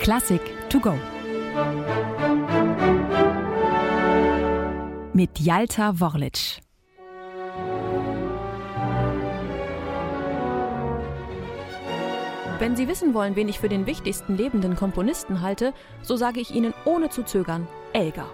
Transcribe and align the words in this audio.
Klassik 0.00 0.40
to 0.68 0.80
go. 0.80 0.94
Mit 5.12 5.38
Jalta 5.38 5.98
Worlic. 5.98 6.60
Wenn 12.58 12.76
Sie 12.76 12.86
wissen 12.88 13.14
wollen, 13.14 13.36
wen 13.36 13.48
ich 13.48 13.58
für 13.58 13.68
den 13.68 13.86
wichtigsten 13.86 14.36
lebenden 14.36 14.76
Komponisten 14.76 15.40
halte, 15.40 15.72
so 16.02 16.16
sage 16.16 16.40
ich 16.40 16.54
Ihnen 16.54 16.74
ohne 16.84 17.08
zu 17.08 17.24
zögern 17.24 17.66
Elgar. 17.92 18.30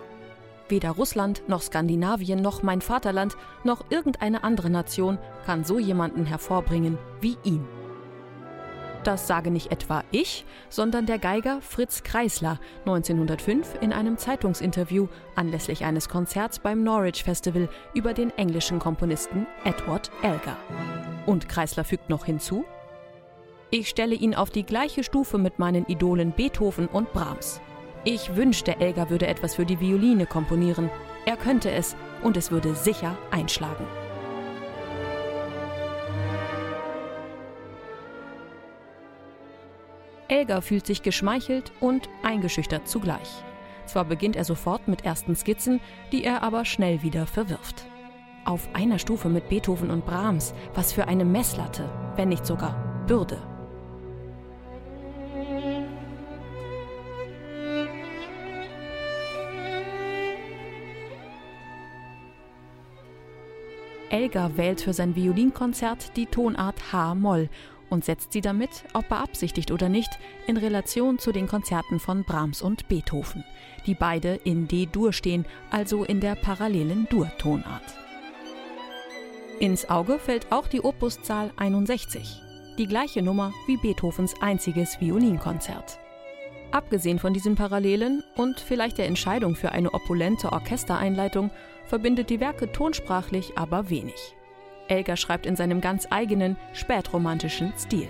Weder 0.68 0.90
Russland 0.90 1.42
noch 1.48 1.62
Skandinavien 1.62 2.42
noch 2.42 2.62
mein 2.62 2.80
Vaterland 2.80 3.36
noch 3.64 3.84
irgendeine 3.90 4.44
andere 4.44 4.70
Nation 4.70 5.18
kann 5.46 5.64
so 5.64 5.78
jemanden 5.78 6.26
hervorbringen 6.26 6.98
wie 7.20 7.36
ihn. 7.44 7.66
Das 9.04 9.26
sage 9.26 9.50
nicht 9.50 9.72
etwa 9.72 10.04
ich, 10.10 10.44
sondern 10.68 11.06
der 11.06 11.18
Geiger 11.18 11.62
Fritz 11.62 12.02
Kreisler 12.02 12.60
1905 12.80 13.76
in 13.80 13.94
einem 13.94 14.18
Zeitungsinterview 14.18 15.08
anlässlich 15.34 15.84
eines 15.86 16.10
Konzerts 16.10 16.58
beim 16.58 16.84
Norwich 16.84 17.24
Festival 17.24 17.70
über 17.94 18.12
den 18.12 18.30
englischen 18.36 18.78
Komponisten 18.78 19.46
Edward 19.64 20.10
Elgar. 20.22 20.58
Und 21.24 21.48
Kreisler 21.48 21.84
fügt 21.84 22.10
noch 22.10 22.26
hinzu: 22.26 22.66
Ich 23.70 23.88
stelle 23.88 24.14
ihn 24.14 24.34
auf 24.34 24.50
die 24.50 24.64
gleiche 24.64 25.02
Stufe 25.02 25.38
mit 25.38 25.58
meinen 25.58 25.86
Idolen 25.86 26.32
Beethoven 26.32 26.86
und 26.86 27.10
Brahms. 27.14 27.62
Ich 28.04 28.36
wünschte, 28.36 28.80
Elgar 28.80 29.08
würde 29.08 29.28
etwas 29.28 29.54
für 29.54 29.64
die 29.64 29.80
Violine 29.80 30.26
komponieren. 30.26 30.90
Er 31.24 31.36
könnte 31.36 31.70
es 31.70 31.96
und 32.22 32.36
es 32.36 32.50
würde 32.50 32.74
sicher 32.74 33.16
einschlagen. 33.30 33.86
Elgar 40.30 40.62
fühlt 40.62 40.86
sich 40.86 41.02
geschmeichelt 41.02 41.72
und 41.80 42.08
eingeschüchtert 42.22 42.86
zugleich. 42.86 43.42
Zwar 43.86 44.04
beginnt 44.04 44.36
er 44.36 44.44
sofort 44.44 44.86
mit 44.86 45.04
ersten 45.04 45.34
Skizzen, 45.34 45.80
die 46.12 46.22
er 46.22 46.44
aber 46.44 46.64
schnell 46.64 47.02
wieder 47.02 47.26
verwirft. 47.26 47.86
Auf 48.44 48.68
einer 48.72 49.00
Stufe 49.00 49.28
mit 49.28 49.48
Beethoven 49.48 49.90
und 49.90 50.06
Brahms, 50.06 50.54
was 50.72 50.92
für 50.92 51.08
eine 51.08 51.24
Messlatte, 51.24 51.90
wenn 52.14 52.28
nicht 52.28 52.46
sogar 52.46 53.04
Bürde. 53.08 53.38
Elgar 64.10 64.56
wählt 64.56 64.80
für 64.80 64.92
sein 64.92 65.16
Violinkonzert 65.16 66.16
die 66.16 66.26
Tonart 66.26 66.92
H-Moll 66.92 67.48
und 67.90 68.04
setzt 68.04 68.32
sie 68.32 68.40
damit, 68.40 68.84
ob 68.94 69.08
beabsichtigt 69.08 69.70
oder 69.70 69.88
nicht, 69.88 70.10
in 70.46 70.56
Relation 70.56 71.18
zu 71.18 71.32
den 71.32 71.46
Konzerten 71.46 72.00
von 72.00 72.24
Brahms 72.24 72.62
und 72.62 72.88
Beethoven, 72.88 73.44
die 73.86 73.94
beide 73.94 74.34
in 74.44 74.68
D-Dur 74.68 75.12
stehen, 75.12 75.44
also 75.70 76.04
in 76.04 76.20
der 76.20 76.36
parallelen 76.36 77.06
Dur-Tonart. 77.10 77.82
Ins 79.58 79.90
Auge 79.90 80.18
fällt 80.18 80.50
auch 80.52 80.68
die 80.68 80.82
Opuszahl 80.82 81.50
61, 81.56 82.40
die 82.78 82.86
gleiche 82.86 83.20
Nummer 83.20 83.52
wie 83.66 83.76
Beethovens 83.76 84.34
einziges 84.40 84.98
Violinkonzert. 85.00 85.98
Abgesehen 86.70 87.18
von 87.18 87.34
diesen 87.34 87.56
Parallelen 87.56 88.22
und 88.36 88.60
vielleicht 88.60 88.98
der 88.98 89.06
Entscheidung 89.06 89.56
für 89.56 89.72
eine 89.72 89.92
opulente 89.92 90.52
Orchestereinleitung 90.52 91.50
verbindet 91.84 92.30
die 92.30 92.40
Werke 92.40 92.70
tonsprachlich 92.70 93.58
aber 93.58 93.90
wenig. 93.90 94.36
Elgar 94.90 95.16
schreibt 95.16 95.46
in 95.46 95.56
seinem 95.56 95.80
ganz 95.80 96.06
eigenen, 96.10 96.56
spätromantischen 96.72 97.72
Stil. 97.78 98.08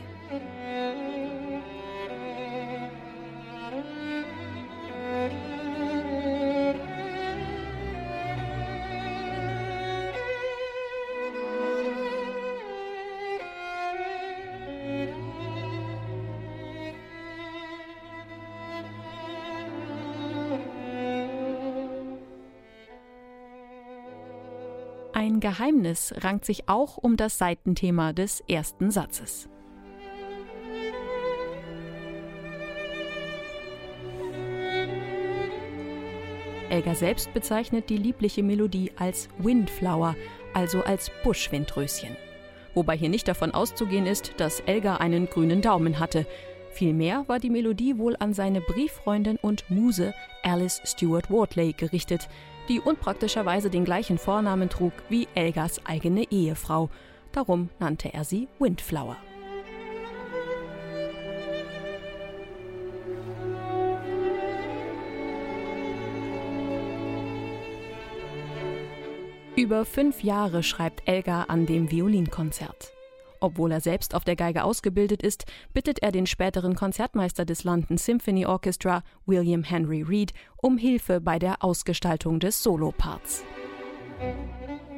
Ein 25.20 25.38
Geheimnis 25.38 26.14
rankt 26.16 26.46
sich 26.46 26.66
auch 26.70 26.96
um 26.96 27.18
das 27.18 27.36
Seitenthema 27.36 28.14
des 28.14 28.42
ersten 28.48 28.90
Satzes. 28.90 29.50
Elgar 36.70 36.94
selbst 36.94 37.34
bezeichnet 37.34 37.90
die 37.90 37.98
liebliche 37.98 38.42
Melodie 38.42 38.92
als 38.96 39.28
Windflower, 39.36 40.16
also 40.54 40.80
als 40.84 41.10
Buschwindröschen. 41.22 42.16
Wobei 42.72 42.96
hier 42.96 43.10
nicht 43.10 43.28
davon 43.28 43.50
auszugehen 43.50 44.06
ist, 44.06 44.32
dass 44.38 44.60
Elgar 44.60 45.02
einen 45.02 45.28
grünen 45.28 45.60
Daumen 45.60 45.98
hatte. 45.98 46.26
Vielmehr 46.72 47.24
war 47.26 47.38
die 47.38 47.50
Melodie 47.50 47.98
wohl 47.98 48.16
an 48.18 48.32
seine 48.32 48.60
Brieffreundin 48.60 49.36
und 49.42 49.68
Muse 49.70 50.14
Alice 50.42 50.80
Stewart 50.84 51.30
Wortley 51.30 51.72
gerichtet, 51.72 52.28
die 52.68 52.80
unpraktischerweise 52.80 53.70
den 53.70 53.84
gleichen 53.84 54.18
Vornamen 54.18 54.68
trug 54.68 54.92
wie 55.08 55.28
Elgars 55.34 55.84
eigene 55.84 56.30
Ehefrau. 56.30 56.88
Darum 57.32 57.68
nannte 57.78 58.14
er 58.14 58.24
sie 58.24 58.48
Windflower. 58.58 59.16
Über 69.56 69.84
fünf 69.84 70.22
Jahre 70.22 70.62
schreibt 70.62 71.06
Elgar 71.06 71.50
an 71.50 71.66
dem 71.66 71.90
Violinkonzert. 71.90 72.94
Obwohl 73.40 73.72
er 73.72 73.80
selbst 73.80 74.14
auf 74.14 74.24
der 74.24 74.36
Geige 74.36 74.64
ausgebildet 74.64 75.22
ist, 75.22 75.46
bittet 75.72 76.02
er 76.02 76.12
den 76.12 76.26
späteren 76.26 76.74
Konzertmeister 76.74 77.44
des 77.44 77.64
London 77.64 77.96
Symphony 77.96 78.44
Orchestra, 78.44 79.02
William 79.26 79.64
Henry 79.64 80.02
Reed, 80.02 80.32
um 80.58 80.76
Hilfe 80.76 81.20
bei 81.20 81.38
der 81.38 81.64
Ausgestaltung 81.64 82.38
des 82.38 82.62
Soloparts. 82.62 83.42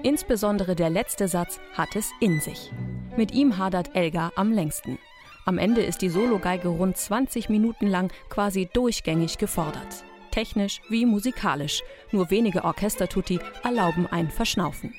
Insbesondere 0.03 0.75
der 0.75 0.91
letzte 0.91 1.29
Satz 1.29 1.61
hat 1.75 1.95
es 1.95 2.11
in 2.21 2.41
sich. 2.41 2.73
Mit 3.17 3.33
ihm 3.33 3.59
hadert 3.59 3.95
Elgar 3.95 4.33
am 4.35 4.51
längsten. 4.51 4.99
Am 5.45 5.59
Ende 5.59 5.83
ist 5.83 6.03
die 6.03 6.09
Sologeige 6.09 6.69
rund 6.69 6.97
20 6.97 7.49
Minuten 7.49 7.87
lang 7.87 8.13
quasi 8.29 8.69
durchgängig 8.73 9.39
gefordert. 9.39 10.05
Technisch 10.33 10.81
wie 10.89 11.07
musikalisch. 11.07 11.83
Nur 12.11 12.31
wenige 12.31 12.65
Orchestertutti 12.65 13.39
erlauben 13.63 14.07
ein 14.07 14.31
Verschnaufen. 14.31 14.95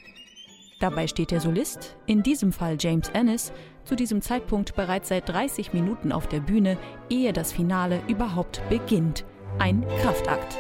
Dabei 0.84 1.08
steht 1.08 1.32
der 1.32 1.40
Solist, 1.40 1.96
in 2.08 2.24
diesem 2.24 2.52
Fall 2.52 2.76
James 2.78 3.08
Ennis, 3.14 3.54
zu 3.86 3.96
diesem 3.96 4.22
Zeitpunkt 4.22 4.76
bereits 4.76 5.08
seit 5.08 5.30
30 5.30 5.72
Minuten 5.72 6.12
auf 6.12 6.28
der 6.28 6.42
Bühne, 6.42 6.78
ehe 7.10 7.32
das 7.32 7.54
Finale 7.54 8.02
überhaupt 8.10 8.62
beginnt. 8.68 9.24
Ein 9.60 9.88
Kraftakt. 10.02 10.58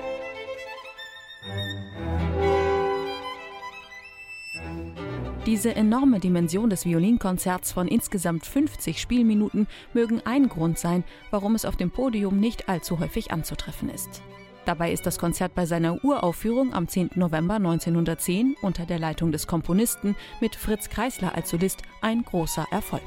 Diese 5.45 5.75
enorme 5.75 6.22
Dimension 6.22 6.69
des 6.69 6.85
Violinkonzerts 6.85 7.73
von 7.73 7.89
insgesamt 7.89 8.45
50 8.45 9.01
Spielminuten 9.01 9.67
mögen 9.94 10.22
ein 10.23 10.47
Grund 10.47 10.79
sein, 10.79 11.03
warum 11.31 11.53
es 11.53 11.66
auf 11.66 11.75
dem 11.75 11.91
Podium 11.91 12.39
nicht 12.39 12.69
allzu 12.69 13.01
häufig 13.01 13.31
anzutreffen 13.31 13.89
ist. 13.89 14.22
Dabei 14.66 14.94
ist 14.94 15.06
das 15.06 15.19
Konzert 15.19 15.56
bei 15.56 15.66
seiner 15.66 16.03
Uraufführung 16.06 16.74
am 16.74 16.88
10. 16.88 17.12
November 17.16 17.56
1910 17.56 18.56
unter 18.62 18.85
der 18.85 18.97
Leitung 18.97 19.31
des 19.34 19.46
Komponisten 19.46 20.16
mit 20.40 20.56
Fritz 20.56 20.90
Kreisler 20.90 21.35
als 21.35 21.50
Solist 21.50 21.81
ein 22.01 22.24
großer 22.24 22.66
Erfolg. 22.72 23.03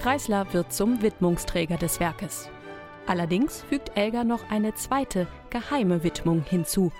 Kreisler 0.00 0.52
wird 0.52 0.72
zum 0.72 1.02
Widmungsträger 1.02 1.76
des 1.76 2.00
Werkes. 2.00 2.48
Allerdings 3.06 3.62
fügt 3.62 3.96
Elgar 3.96 4.24
noch 4.24 4.50
eine 4.50 4.74
zweite, 4.74 5.28
geheime 5.50 6.02
Widmung 6.02 6.42
hinzu. 6.42 6.90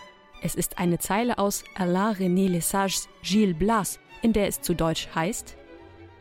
Es 0.43 0.55
ist 0.55 0.79
eine 0.79 0.99
Zeile 0.99 1.39
aus 1.39 1.65
Alain 1.75 2.15
René 2.15 2.49
Lesages 2.49 3.09
Gilles 3.23 3.59
Blas, 3.59 3.99
in 4.23 4.33
der 4.33 4.47
es 4.47 4.61
zu 4.61 4.75
Deutsch 4.75 5.09
heißt: 5.15 5.57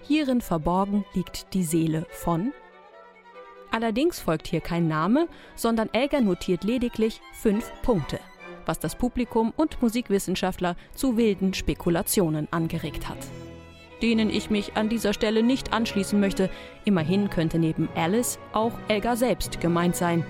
Hierin 0.02 0.42
verborgen 0.42 1.06
liegt 1.14 1.54
die 1.54 1.64
Seele 1.64 2.08
von 2.10 2.52
Allerdings 3.76 4.22
folgt 4.22 4.48
hier 4.48 4.62
kein 4.62 4.88
Name, 4.88 5.28
sondern 5.58 5.90
Elgar 5.92 6.22
notiert 6.22 6.64
lediglich 6.64 7.20
fünf 7.34 7.70
Punkte, 7.82 8.22
was 8.66 8.80
das 8.80 8.96
Publikum 8.96 9.52
und 9.58 9.82
Musikwissenschaftler 9.82 10.78
zu 10.94 11.18
wilden 11.18 11.54
Spekulationen 11.54 12.48
angeregt 12.52 13.10
hat. 13.10 13.18
Denen 14.02 14.30
ich 14.30 14.50
mich 14.50 14.78
an 14.78 14.88
dieser 14.88 15.12
Stelle 15.12 15.44
nicht 15.44 15.74
anschließen 15.74 16.18
möchte, 16.18 16.50
immerhin 16.86 17.30
könnte 17.30 17.60
neben 17.60 17.90
Alice 17.96 18.40
auch 18.54 18.72
Elgar 18.88 19.18
selbst 19.18 19.60
gemeint 19.60 19.98
sein. 19.98 20.26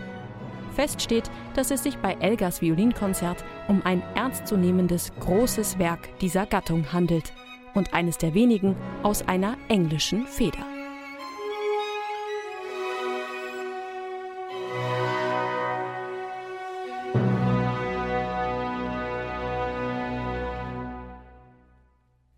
Fest 0.75 1.03
steht, 1.03 1.29
dass 1.53 1.69
es 1.69 1.83
sich 1.83 1.97
bei 1.97 2.17
Elgars 2.21 2.63
Violinkonzert 2.63 3.45
um 3.67 3.83
ein 3.85 4.01
ernstzunehmendes 4.15 5.11
großes 5.19 5.77
Werk 5.77 6.17
dieser 6.17 6.47
Gattung 6.47 6.91
handelt 6.91 7.31
und 7.75 7.93
eines 7.93 8.17
der 8.17 8.33
wenigen 8.33 8.75
aus 9.03 9.27
einer 9.27 9.55
englischen 9.67 10.25
Feder. 10.25 10.74